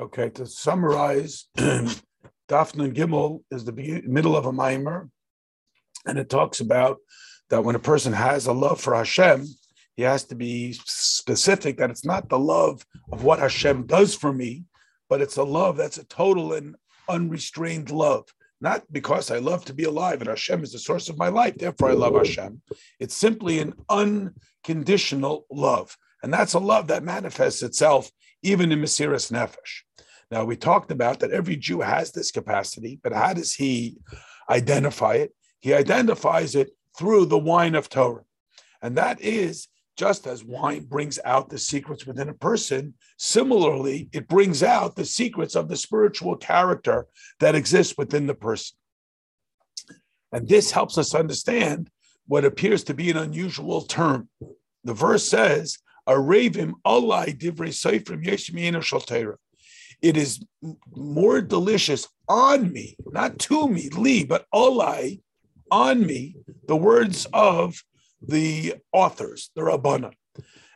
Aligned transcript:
Okay, 0.00 0.28
to 0.30 0.44
summarize, 0.44 1.46
Daf 1.56 2.74
Nun 2.74 2.92
Gimel 2.92 3.44
is 3.52 3.64
the 3.64 4.02
middle 4.04 4.36
of 4.36 4.44
a 4.44 4.52
maamar, 4.52 5.08
and 6.04 6.18
it 6.18 6.28
talks 6.28 6.58
about 6.58 6.98
that 7.48 7.62
when 7.62 7.76
a 7.76 7.80
person 7.80 8.12
has 8.12 8.46
a 8.46 8.52
love 8.52 8.80
for 8.80 8.96
Hashem, 8.96 9.46
he 9.94 10.02
has 10.02 10.24
to 10.24 10.34
be 10.34 10.72
specific 10.72 11.76
that 11.78 11.90
it's 11.90 12.04
not 12.04 12.28
the 12.28 12.38
love 12.38 12.84
of 13.12 13.22
what 13.22 13.38
Hashem 13.38 13.86
does 13.86 14.16
for 14.16 14.32
me, 14.32 14.64
but 15.08 15.20
it's 15.20 15.36
a 15.36 15.44
love 15.44 15.76
that's 15.76 15.98
a 15.98 16.04
total 16.06 16.54
and 16.54 16.74
unrestrained 17.08 17.92
love. 17.92 18.24
Not 18.60 18.82
because 18.90 19.30
I 19.30 19.38
love 19.38 19.64
to 19.66 19.74
be 19.74 19.84
alive 19.84 20.20
and 20.20 20.28
Hashem 20.28 20.64
is 20.64 20.72
the 20.72 20.78
source 20.80 21.08
of 21.08 21.18
my 21.18 21.28
life, 21.28 21.56
therefore 21.56 21.90
I 21.90 21.94
love 21.94 22.16
Hashem. 22.16 22.62
It's 22.98 23.14
simply 23.14 23.60
an 23.60 23.74
unconditional 23.88 25.46
love. 25.52 25.96
And 26.24 26.32
that's 26.32 26.54
a 26.54 26.58
love 26.58 26.88
that 26.88 27.04
manifests 27.04 27.62
itself 27.62 28.10
even 28.44 28.70
in 28.70 28.80
Mesiras 28.80 29.32
Nefesh. 29.32 29.82
Now, 30.30 30.44
we 30.44 30.56
talked 30.56 30.90
about 30.90 31.20
that 31.20 31.32
every 31.32 31.56
Jew 31.56 31.80
has 31.80 32.12
this 32.12 32.30
capacity, 32.30 33.00
but 33.02 33.12
how 33.12 33.32
does 33.32 33.54
he 33.54 33.96
identify 34.48 35.14
it? 35.14 35.34
He 35.60 35.74
identifies 35.74 36.54
it 36.54 36.70
through 36.96 37.26
the 37.26 37.38
wine 37.38 37.74
of 37.74 37.88
Torah. 37.88 38.24
And 38.82 38.96
that 38.96 39.20
is 39.20 39.68
just 39.96 40.26
as 40.26 40.44
wine 40.44 40.84
brings 40.84 41.18
out 41.24 41.48
the 41.48 41.58
secrets 41.58 42.04
within 42.06 42.28
a 42.28 42.34
person, 42.34 42.94
similarly, 43.16 44.08
it 44.12 44.28
brings 44.28 44.62
out 44.62 44.96
the 44.96 45.04
secrets 45.04 45.54
of 45.54 45.68
the 45.68 45.76
spiritual 45.76 46.36
character 46.36 47.06
that 47.38 47.54
exists 47.54 47.94
within 47.96 48.26
the 48.26 48.34
person. 48.34 48.76
And 50.32 50.48
this 50.48 50.72
helps 50.72 50.98
us 50.98 51.14
understand 51.14 51.90
what 52.26 52.44
appears 52.44 52.82
to 52.84 52.94
be 52.94 53.10
an 53.10 53.16
unusual 53.16 53.82
term. 53.82 54.28
The 54.82 54.94
verse 54.94 55.26
says, 55.26 55.78
Areivim 56.08 56.74
alai 56.86 57.36
divrei 57.38 57.70
soferim 57.70 58.24
yeshmiyin 58.24 58.80
shel 58.82 59.00
Torah. 59.00 59.38
It 60.02 60.16
is 60.16 60.44
more 60.94 61.40
delicious 61.40 62.08
on 62.28 62.72
me, 62.72 62.96
not 63.06 63.38
to 63.40 63.68
me, 63.68 63.88
li, 63.90 64.24
but 64.24 64.46
alai 64.52 65.20
on 65.70 66.04
me, 66.04 66.36
the 66.66 66.76
words 66.76 67.26
of 67.32 67.82
the 68.20 68.74
authors, 68.92 69.50
the 69.54 69.62
Rabbana. 69.62 70.12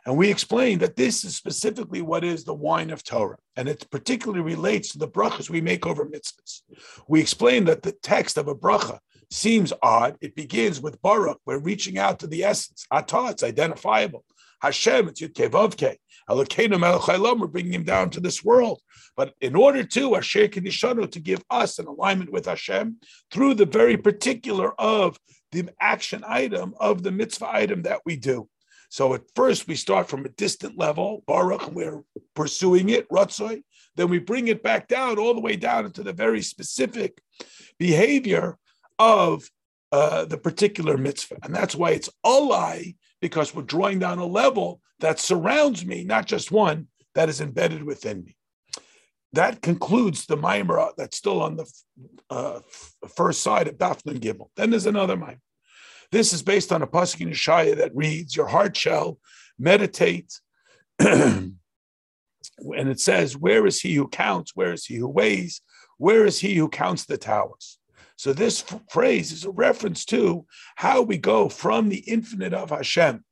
And 0.05 0.17
we 0.17 0.31
explained 0.31 0.81
that 0.81 0.95
this 0.95 1.23
is 1.23 1.35
specifically 1.35 2.01
what 2.01 2.23
is 2.23 2.43
the 2.43 2.53
wine 2.53 2.89
of 2.89 3.03
Torah, 3.03 3.37
and 3.55 3.69
it 3.69 3.87
particularly 3.91 4.41
relates 4.41 4.89
to 4.89 4.97
the 4.97 5.07
brachas 5.07 5.49
we 5.49 5.61
make 5.61 5.85
over 5.85 6.05
mitzvahs. 6.05 6.61
We 7.07 7.19
explained 7.21 7.67
that 7.67 7.83
the 7.83 7.91
text 7.91 8.37
of 8.37 8.47
a 8.47 8.55
bracha 8.55 8.99
seems 9.29 9.73
odd. 9.83 10.17
It 10.21 10.35
begins 10.35 10.81
with 10.81 11.01
Baruch. 11.01 11.39
We're 11.45 11.59
reaching 11.59 11.97
out 11.99 12.19
to 12.19 12.27
the 12.27 12.43
essence. 12.43 12.87
Atah, 12.91 13.31
it's 13.31 13.43
identifiable. 13.43 14.25
Hashem, 14.61 15.07
it's 15.07 15.21
Yud 15.21 15.33
Kei 15.33 15.49
Vav 15.49 15.77
Kei. 15.77 15.97
Elokeinu 16.29 16.79
Melech 16.79 17.39
we're 17.39 17.47
bringing 17.47 17.73
him 17.73 17.83
down 17.83 18.09
to 18.11 18.19
this 18.19 18.43
world. 18.43 18.81
But 19.15 19.33
in 19.41 19.55
order 19.55 19.83
to 19.83 20.15
Asher 20.15 20.47
Kideshanu, 20.47 21.11
to 21.11 21.19
give 21.19 21.41
us 21.49 21.79
an 21.79 21.87
alignment 21.87 22.31
with 22.31 22.45
Hashem 22.45 22.97
through 23.31 23.55
the 23.55 23.65
very 23.65 23.97
particular 23.97 24.73
of 24.79 25.17
the 25.51 25.69
action 25.81 26.23
item 26.27 26.73
of 26.79 27.03
the 27.03 27.11
mitzvah 27.11 27.49
item 27.49 27.81
that 27.83 28.01
we 28.05 28.15
do. 28.15 28.47
So 28.89 29.13
at 29.13 29.21
first 29.35 29.67
we 29.67 29.75
start 29.75 30.09
from 30.09 30.25
a 30.25 30.29
distant 30.29 30.77
level, 30.77 31.23
Baruch, 31.27 31.67
and 31.67 31.75
we're 31.75 32.03
pursuing 32.35 32.89
it, 32.89 33.07
Ratzoi. 33.09 33.61
Then 33.95 34.09
we 34.09 34.19
bring 34.19 34.47
it 34.47 34.63
back 34.63 34.87
down, 34.87 35.19
all 35.19 35.33
the 35.33 35.41
way 35.41 35.55
down 35.55 35.85
into 35.85 36.03
the 36.03 36.13
very 36.13 36.41
specific 36.41 37.21
behavior 37.77 38.57
of 38.97 39.49
uh, 39.91 40.25
the 40.25 40.37
particular 40.37 40.97
mitzvah. 40.97 41.37
And 41.43 41.53
that's 41.53 41.75
why 41.75 41.91
it's 41.91 42.09
Olai, 42.25 42.95
because 43.21 43.53
we're 43.53 43.63
drawing 43.63 43.99
down 43.99 44.19
a 44.19 44.25
level 44.25 44.81
that 44.99 45.19
surrounds 45.19 45.85
me, 45.85 46.03
not 46.03 46.25
just 46.25 46.51
one 46.51 46.87
that 47.15 47.29
is 47.29 47.41
embedded 47.41 47.83
within 47.83 48.23
me. 48.23 48.35
That 49.33 49.61
concludes 49.61 50.25
the 50.25 50.37
Maimra 50.37 50.91
that's 50.97 51.17
still 51.17 51.41
on 51.41 51.55
the 51.55 51.71
uh, 52.29 52.59
first 53.15 53.41
side 53.41 53.67
of 53.67 53.77
Daf 53.77 54.05
Nun 54.05 54.19
Gimel. 54.19 54.49
Then 54.55 54.71
there's 54.71 54.85
another 54.85 55.17
Maimra. 55.17 55.39
This 56.11 56.33
is 56.33 56.41
based 56.41 56.71
on 56.71 56.81
a 56.81 56.87
pasuk 56.87 57.21
in 57.21 57.29
Shaya 57.29 57.77
that 57.77 57.95
reads, 57.95 58.35
"Your 58.35 58.47
heart 58.47 58.75
shall 58.75 59.19
meditate." 59.59 60.39
and 60.99 61.57
it 62.59 62.99
says, 62.99 63.37
"Where 63.37 63.67
is 63.67 63.79
he 63.81 63.93
who 63.93 64.07
counts? 64.07 64.55
Where 64.55 64.73
is 64.73 64.85
he 64.85 64.95
who 64.95 65.07
weighs? 65.07 65.61
Where 65.97 66.25
is 66.25 66.39
he 66.39 66.55
who 66.55 66.67
counts 66.69 67.05
the 67.05 67.17
towers?" 67.17 67.78
So 68.19 68.33
this 68.33 68.65
phrase 68.89 69.31
is 69.31 69.45
a 69.45 69.49
reference 69.49 70.03
to 70.07 70.45
how 70.75 71.01
we 71.01 71.17
go 71.17 71.47
from 71.47 71.87
the 71.87 71.99
infinite 71.99 72.53
of 72.53 72.69
Hashem, 72.69 73.23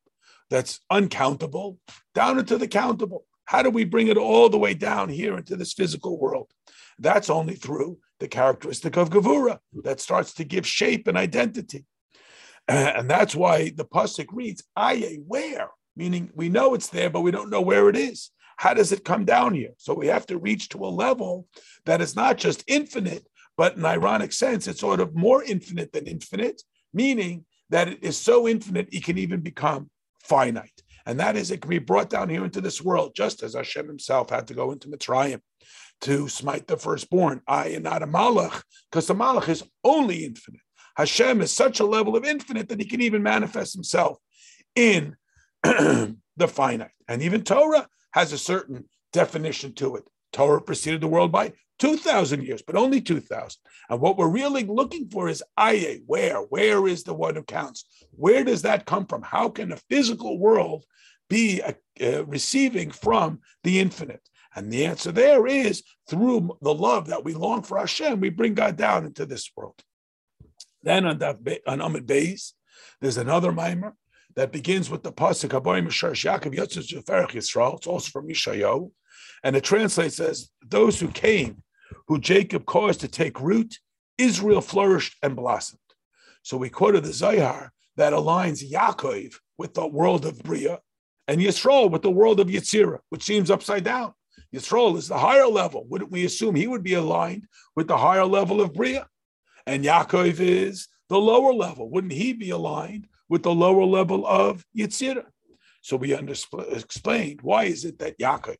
that's 0.48 0.80
uncountable, 0.88 1.78
down 2.14 2.38
into 2.38 2.56
the 2.56 2.68
countable. 2.68 3.26
How 3.44 3.62
do 3.62 3.68
we 3.68 3.84
bring 3.84 4.08
it 4.08 4.16
all 4.16 4.48
the 4.48 4.56
way 4.56 4.72
down 4.72 5.10
here 5.10 5.36
into 5.36 5.56
this 5.56 5.74
physical 5.74 6.18
world? 6.18 6.50
That's 6.98 7.28
only 7.28 7.54
through 7.54 7.98
the 8.18 8.28
characteristic 8.28 8.96
of 8.96 9.10
Gevurah 9.10 9.58
that 9.84 10.00
starts 10.00 10.32
to 10.34 10.44
give 10.44 10.66
shape 10.66 11.06
and 11.06 11.18
identity. 11.18 11.84
And 12.66 13.10
that's 13.10 13.36
why 13.36 13.68
the 13.68 13.84
Pasuk 13.84 14.28
reads, 14.32 14.62
Aye, 14.74 15.18
where? 15.26 15.68
Meaning 15.96 16.30
we 16.34 16.48
know 16.48 16.72
it's 16.72 16.88
there, 16.88 17.10
but 17.10 17.20
we 17.20 17.30
don't 17.30 17.50
know 17.50 17.60
where 17.60 17.90
it 17.90 17.96
is. 17.96 18.30
How 18.56 18.72
does 18.72 18.90
it 18.90 19.04
come 19.04 19.26
down 19.26 19.52
here? 19.52 19.74
So 19.76 19.92
we 19.92 20.06
have 20.06 20.24
to 20.28 20.38
reach 20.38 20.70
to 20.70 20.86
a 20.86 20.88
level 20.88 21.46
that 21.84 22.00
is 22.00 22.16
not 22.16 22.38
just 22.38 22.64
infinite, 22.66 23.26
but 23.58 23.76
in 23.76 23.84
ironic 23.84 24.32
sense, 24.32 24.68
it's 24.68 24.80
sort 24.80 25.00
of 25.00 25.16
more 25.16 25.42
infinite 25.42 25.92
than 25.92 26.06
infinite, 26.06 26.62
meaning 26.94 27.44
that 27.70 27.88
it 27.88 28.02
is 28.02 28.16
so 28.16 28.48
infinite, 28.48 28.88
it 28.92 29.04
can 29.04 29.18
even 29.18 29.40
become 29.40 29.90
finite. 30.22 30.82
And 31.04 31.18
that 31.18 31.36
is, 31.36 31.50
it 31.50 31.60
can 31.60 31.68
be 31.68 31.80
brought 31.80 32.08
down 32.08 32.28
here 32.28 32.44
into 32.44 32.60
this 32.60 32.80
world, 32.80 33.12
just 33.16 33.42
as 33.42 33.54
Hashem 33.54 33.88
himself 33.88 34.30
had 34.30 34.46
to 34.46 34.54
go 34.54 34.70
into 34.70 34.88
Mitzrayim 34.88 35.40
to 36.02 36.28
smite 36.28 36.68
the 36.68 36.76
firstborn. 36.76 37.42
I 37.48 37.70
am 37.70 37.82
not 37.82 38.02
a 38.02 38.06
malach, 38.06 38.62
because 38.90 39.08
the 39.08 39.14
malach 39.14 39.48
is 39.48 39.64
only 39.82 40.24
infinite. 40.24 40.60
Hashem 40.96 41.40
is 41.40 41.52
such 41.52 41.80
a 41.80 41.86
level 41.86 42.16
of 42.16 42.24
infinite 42.24 42.68
that 42.68 42.80
he 42.80 42.86
can 42.86 43.02
even 43.02 43.22
manifest 43.22 43.74
himself 43.74 44.18
in 44.76 45.16
the 45.62 46.14
finite. 46.46 46.90
And 47.08 47.22
even 47.22 47.42
Torah 47.42 47.88
has 48.12 48.32
a 48.32 48.38
certain 48.38 48.84
definition 49.12 49.74
to 49.74 49.96
it. 49.96 50.04
Torah 50.32 50.62
preceded 50.62 51.00
the 51.00 51.08
world 51.08 51.32
by 51.32 51.52
2,000 51.78 52.42
years, 52.42 52.62
but 52.62 52.76
only 52.76 53.00
2,000. 53.00 53.60
And 53.88 54.00
what 54.00 54.16
we're 54.16 54.28
really 54.28 54.64
looking 54.64 55.08
for 55.08 55.28
is 55.28 55.42
Aye, 55.56 56.00
where? 56.06 56.38
Where 56.38 56.86
is 56.88 57.04
the 57.04 57.14
one 57.14 57.36
who 57.36 57.42
counts? 57.42 57.84
Where 58.10 58.44
does 58.44 58.62
that 58.62 58.86
come 58.86 59.06
from? 59.06 59.22
How 59.22 59.48
can 59.48 59.72
a 59.72 59.76
physical 59.88 60.38
world 60.38 60.84
be 61.28 61.62
uh, 61.62 61.72
uh, 62.02 62.24
receiving 62.26 62.90
from 62.90 63.40
the 63.62 63.80
infinite? 63.80 64.28
And 64.56 64.72
the 64.72 64.86
answer 64.86 65.12
there 65.12 65.46
is 65.46 65.84
through 66.08 66.58
the 66.62 66.74
love 66.74 67.08
that 67.08 67.24
we 67.24 67.34
long 67.34 67.62
for 67.62 67.78
Hashem, 67.78 68.18
we 68.18 68.30
bring 68.30 68.54
God 68.54 68.76
down 68.76 69.04
into 69.04 69.24
this 69.24 69.50
world. 69.56 69.80
Then 70.82 71.06
on, 71.06 71.18
that, 71.18 71.36
on 71.66 71.78
Amud 71.78 72.06
Beis, 72.06 72.52
there's 73.00 73.18
another 73.18 73.52
maamar 73.52 73.92
that 74.34 74.52
begins 74.52 74.90
with 74.90 75.02
the 75.02 75.12
pasuk 75.12 75.50
Haboim 75.50 75.86
Yaakov 75.86 76.54
Yotzes 76.56 76.92
Yisrael. 76.92 77.76
It's 77.76 77.86
also 77.86 78.10
from 78.10 78.28
Mishayo, 78.28 78.90
and 79.42 79.56
it 79.56 79.64
translates 79.64 80.20
as 80.20 80.50
those 80.66 80.98
who 81.00 81.08
came 81.08 81.62
who 82.06 82.18
Jacob 82.18 82.66
caused 82.66 83.00
to 83.00 83.08
take 83.08 83.40
root, 83.40 83.78
Israel 84.16 84.60
flourished 84.60 85.16
and 85.22 85.36
blossomed. 85.36 85.80
So 86.42 86.56
we 86.56 86.70
quoted 86.70 87.04
the 87.04 87.12
Zohar 87.12 87.72
that 87.96 88.12
aligns 88.12 88.68
Yaakov 88.68 89.34
with 89.58 89.74
the 89.74 89.86
world 89.86 90.24
of 90.24 90.42
Bria 90.42 90.80
and 91.26 91.40
Yisrael 91.40 91.90
with 91.90 92.02
the 92.02 92.10
world 92.10 92.40
of 92.40 92.48
Yetzirah, 92.48 93.00
which 93.10 93.22
seems 93.22 93.50
upside 93.50 93.84
down. 93.84 94.14
Yisrael 94.54 94.96
is 94.96 95.08
the 95.08 95.18
higher 95.18 95.46
level. 95.46 95.84
Wouldn't 95.88 96.10
we 96.10 96.24
assume 96.24 96.54
he 96.54 96.66
would 96.66 96.82
be 96.82 96.94
aligned 96.94 97.46
with 97.76 97.86
the 97.86 97.98
higher 97.98 98.24
level 98.24 98.60
of 98.60 98.72
Bria? 98.72 99.06
And 99.66 99.84
Yaakov 99.84 100.40
is 100.40 100.88
the 101.08 101.18
lower 101.18 101.52
level. 101.52 101.90
Wouldn't 101.90 102.12
he 102.12 102.32
be 102.32 102.50
aligned 102.50 103.08
with 103.28 103.42
the 103.42 103.54
lower 103.54 103.84
level 103.84 104.26
of 104.26 104.64
Yetzirah? 104.76 105.26
So 105.82 105.96
we 105.96 106.14
explained 106.14 107.42
why 107.42 107.64
is 107.64 107.84
it 107.84 107.98
that 107.98 108.18
Yaakov 108.18 108.56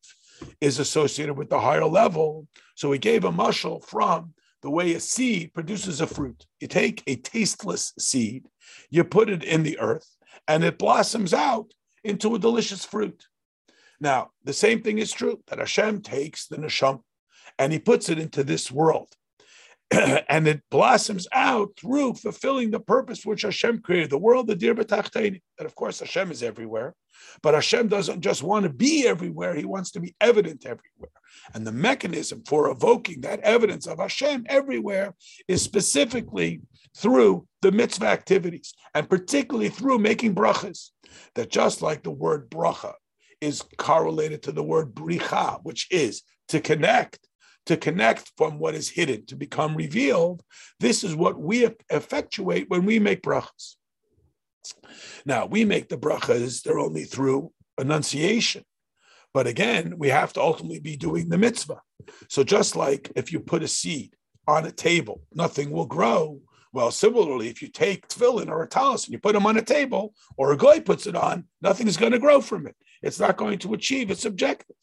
is 0.60 0.78
associated 0.78 1.34
with 1.34 1.50
the 1.50 1.60
higher 1.60 1.84
level. 1.84 2.46
So 2.74 2.92
he 2.92 2.98
gave 2.98 3.24
a 3.24 3.32
mushal 3.32 3.84
from 3.84 4.34
the 4.62 4.70
way 4.70 4.94
a 4.94 5.00
seed 5.00 5.54
produces 5.54 6.00
a 6.00 6.06
fruit. 6.06 6.46
You 6.60 6.68
take 6.68 7.02
a 7.06 7.16
tasteless 7.16 7.92
seed, 7.98 8.46
you 8.90 9.04
put 9.04 9.30
it 9.30 9.44
in 9.44 9.62
the 9.62 9.78
earth, 9.78 10.16
and 10.46 10.64
it 10.64 10.78
blossoms 10.78 11.32
out 11.32 11.72
into 12.04 12.34
a 12.34 12.38
delicious 12.38 12.84
fruit. 12.84 13.26
Now, 14.00 14.30
the 14.44 14.52
same 14.52 14.82
thing 14.82 14.98
is 14.98 15.12
true 15.12 15.40
that 15.48 15.58
Hashem 15.58 16.02
takes 16.02 16.46
the 16.46 16.56
neshama 16.56 17.02
and 17.58 17.72
he 17.72 17.78
puts 17.78 18.08
it 18.08 18.18
into 18.18 18.44
this 18.44 18.70
world. 18.70 19.08
and 20.28 20.46
it 20.46 20.62
blossoms 20.70 21.26
out 21.32 21.70
through 21.78 22.14
fulfilling 22.14 22.70
the 22.70 22.80
purpose 22.80 23.24
which 23.24 23.42
Hashem 23.42 23.80
created, 23.80 24.10
the 24.10 24.18
world, 24.18 24.46
the 24.46 24.56
dirah 24.56 24.74
b'tachtonim. 24.74 25.40
And 25.58 25.66
of 25.66 25.74
course 25.74 26.00
Hashem 26.00 26.30
is 26.30 26.42
everywhere, 26.42 26.94
but 27.42 27.54
Hashem 27.54 27.88
doesn't 27.88 28.20
just 28.20 28.42
want 28.42 28.64
to 28.64 28.70
be 28.70 29.06
everywhere; 29.06 29.54
He 29.54 29.64
wants 29.64 29.90
to 29.92 30.00
be 30.00 30.14
evident 30.20 30.66
everywhere. 30.66 31.10
And 31.54 31.66
the 31.66 31.72
mechanism 31.72 32.42
for 32.46 32.70
evoking 32.70 33.22
that 33.22 33.40
evidence 33.40 33.86
of 33.86 33.98
Hashem 33.98 34.46
everywhere 34.48 35.14
is 35.46 35.62
specifically 35.62 36.60
through 36.96 37.46
the 37.62 37.72
mitzvah 37.72 38.08
activities, 38.08 38.74
and 38.94 39.08
particularly 39.08 39.70
through 39.70 39.98
making 39.98 40.34
brachas. 40.34 40.90
That 41.34 41.50
just 41.50 41.80
like 41.80 42.02
the 42.02 42.10
word 42.10 42.50
bracha 42.50 42.92
is 43.40 43.64
correlated 43.78 44.42
to 44.42 44.52
the 44.52 44.62
word 44.62 44.94
bricha, 44.94 45.60
which 45.62 45.86
is 45.90 46.22
to 46.48 46.60
connect, 46.60 47.27
to 47.68 47.76
connect 47.76 48.32
from 48.36 48.58
what 48.58 48.74
is 48.74 48.88
hidden, 48.88 49.24
to 49.26 49.36
become 49.36 49.76
revealed. 49.76 50.42
This 50.80 51.04
is 51.04 51.14
what 51.14 51.38
we 51.38 51.68
effectuate 51.90 52.68
when 52.68 52.84
we 52.84 52.98
make 52.98 53.22
brachas. 53.22 53.76
Now, 55.24 55.46
we 55.46 55.64
make 55.64 55.88
the 55.88 55.98
brachas, 55.98 56.62
they're 56.62 56.78
only 56.78 57.04
through 57.04 57.52
enunciation. 57.78 58.64
But 59.34 59.46
again, 59.46 59.94
we 59.98 60.08
have 60.08 60.32
to 60.32 60.40
ultimately 60.40 60.80
be 60.80 60.96
doing 60.96 61.28
the 61.28 61.38
mitzvah. 61.38 61.80
So 62.28 62.42
just 62.42 62.74
like 62.74 63.12
if 63.14 63.32
you 63.32 63.40
put 63.40 63.62
a 63.62 63.68
seed 63.68 64.16
on 64.46 64.64
a 64.64 64.72
table, 64.72 65.22
nothing 65.34 65.70
will 65.70 65.86
grow. 65.86 66.40
Well, 66.72 66.90
similarly, 66.90 67.48
if 67.48 67.60
you 67.60 67.68
take 67.68 68.08
tefillin 68.08 68.48
or 68.48 68.62
a 68.62 68.68
talis 68.68 69.04
and 69.04 69.12
you 69.12 69.18
put 69.18 69.34
them 69.34 69.46
on 69.46 69.58
a 69.58 69.62
table, 69.62 70.14
or 70.36 70.52
a 70.52 70.56
guy 70.56 70.80
puts 70.80 71.06
it 71.06 71.16
on, 71.16 71.44
nothing 71.60 71.86
is 71.86 71.96
going 71.96 72.12
to 72.12 72.18
grow 72.18 72.40
from 72.40 72.66
it. 72.66 72.76
It's 73.02 73.20
not 73.20 73.36
going 73.36 73.58
to 73.60 73.74
achieve 73.74 74.10
its 74.10 74.24
objective. 74.24 74.76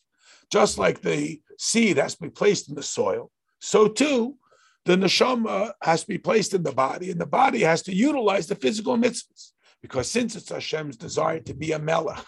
Just 0.51 0.77
like 0.77 1.01
the 1.01 1.42
seed 1.57 1.97
has 1.97 2.15
to 2.15 2.21
be 2.24 2.30
placed 2.30 2.69
in 2.69 2.75
the 2.75 2.83
soil, 2.83 3.31
so 3.59 3.88
too 3.88 4.38
the 4.86 4.95
neshama 4.95 5.74
has 5.81 6.01
to 6.01 6.07
be 6.07 6.18
placed 6.19 6.53
in 6.53 6.63
the 6.63 6.71
body, 6.71 7.09
and 7.09 7.19
the 7.19 7.25
body 7.25 7.62
has 7.62 7.81
to 7.83 7.94
utilize 7.94 8.47
the 8.47 8.56
physical 8.56 8.95
mitzvahs. 8.97 9.51
Because 9.81 10.09
since 10.09 10.36
it's 10.36 10.50
Hashem's 10.50 10.97
desire 10.97 11.39
to 11.42 11.53
be 11.53 11.71
a 11.71 11.80
melech, 11.80 12.24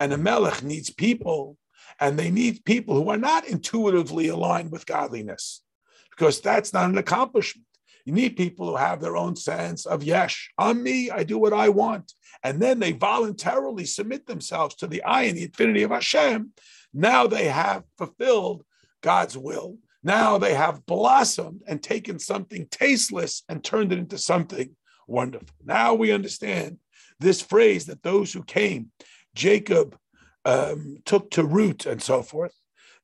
and 0.00 0.12
a 0.12 0.18
melech 0.18 0.62
needs 0.62 0.90
people, 0.90 1.56
and 2.00 2.18
they 2.18 2.30
need 2.30 2.64
people 2.64 2.94
who 2.94 3.10
are 3.10 3.16
not 3.16 3.46
intuitively 3.46 4.28
aligned 4.28 4.70
with 4.70 4.86
godliness, 4.86 5.62
because 6.10 6.40
that's 6.40 6.72
not 6.72 6.90
an 6.90 6.98
accomplishment. 6.98 7.65
You 8.06 8.12
need 8.12 8.36
people 8.36 8.68
who 8.68 8.76
have 8.76 9.00
their 9.00 9.16
own 9.16 9.34
sense 9.34 9.84
of 9.84 10.04
yesh. 10.04 10.50
I'm 10.56 10.82
me, 10.82 11.10
I 11.10 11.24
do 11.24 11.38
what 11.38 11.52
I 11.52 11.68
want. 11.68 12.12
And 12.44 12.62
then 12.62 12.78
they 12.78 12.92
voluntarily 12.92 13.84
submit 13.84 14.26
themselves 14.26 14.76
to 14.76 14.86
the 14.86 15.02
eye 15.02 15.24
and 15.24 15.36
the 15.36 15.42
infinity 15.42 15.82
of 15.82 15.90
Hashem. 15.90 16.52
Now 16.94 17.26
they 17.26 17.46
have 17.46 17.82
fulfilled 17.98 18.64
God's 19.02 19.36
will. 19.36 19.78
Now 20.04 20.38
they 20.38 20.54
have 20.54 20.86
blossomed 20.86 21.62
and 21.66 21.82
taken 21.82 22.20
something 22.20 22.68
tasteless 22.70 23.42
and 23.48 23.62
turned 23.62 23.92
it 23.92 23.98
into 23.98 24.18
something 24.18 24.76
wonderful. 25.08 25.48
Now 25.64 25.94
we 25.94 26.12
understand 26.12 26.78
this 27.18 27.42
phrase 27.42 27.86
that 27.86 28.04
those 28.04 28.32
who 28.32 28.44
came, 28.44 28.92
Jacob 29.34 29.98
um, 30.44 30.98
took 31.04 31.32
to 31.32 31.44
root 31.44 31.86
and 31.86 32.00
so 32.00 32.22
forth. 32.22 32.54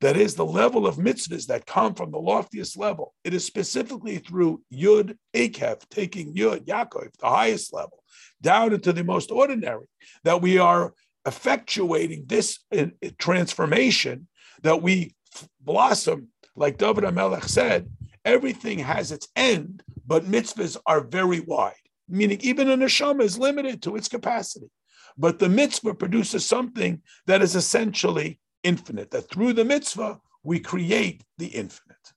That 0.03 0.17
is 0.17 0.35
the 0.35 0.45
level 0.45 0.85
of 0.85 0.97
mitzvahs 0.97 1.47
that 1.47 1.65
come 1.65 1.95
from 1.95 2.11
the 2.11 2.19
loftiest 2.19 2.77
level. 2.77 3.15
It 3.23 3.35
is 3.35 3.47
specifically 3.47 4.19
through 4.19 4.61
Yud 4.73 5.17
Akev, 5.33 5.89
taking 5.91 6.35
Yud, 6.35 6.67
Yaakov, 6.67 7.13
the 7.21 7.29
highest 7.29 7.73
level, 7.73 8.03
down 8.41 8.73
into 8.73 8.93
the 8.93 9.05
most 9.05 9.31
ordinary, 9.31 9.87
that 10.25 10.43
we 10.43 10.59
are 10.59 10.93
effectuating 11.25 12.29
this 12.29 12.59
uh, 12.77 12.87
transformation, 13.19 14.27
that 14.63 14.83
we 14.83 15.15
blossom, 15.61 16.29
like 16.57 16.79
David 16.79 17.05
HaMelech 17.05 17.49
said, 17.49 17.89
everything 18.25 18.81
has 18.81 19.13
its 19.13 19.29
end, 19.37 19.85
but 20.05 20.25
mitzvahs 20.25 20.77
are 20.85 21.01
very 21.01 21.39
wide, 21.39 21.75
meaning 22.09 22.41
even 22.41 22.69
a 22.69 22.77
neshama 22.77 23.23
is 23.23 23.39
limited 23.39 23.83
to 23.83 23.95
its 23.95 24.09
capacity. 24.09 24.67
But 25.17 25.39
the 25.39 25.49
mitzvah 25.49 25.95
produces 25.95 26.45
something 26.45 27.03
that 27.27 27.41
is 27.41 27.55
essentially 27.55 28.41
infinite, 28.63 29.11
that 29.11 29.29
through 29.31 29.53
the 29.53 29.65
mitzvah, 29.65 30.21
we 30.43 30.61
create 30.61 31.25
the 31.39 31.47
infinite. 31.47 32.13